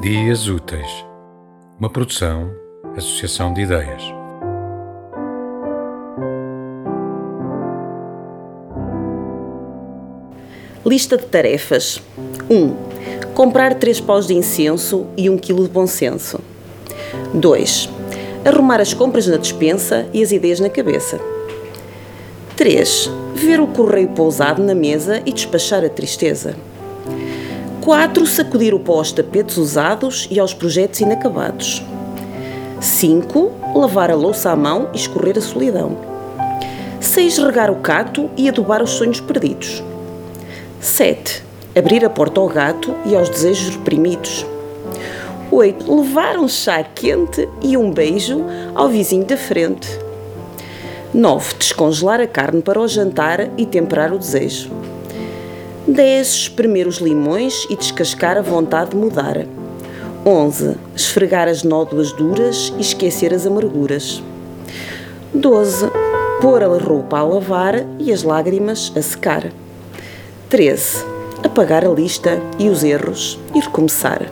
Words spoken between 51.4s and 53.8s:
Descongelar a carne para o jantar e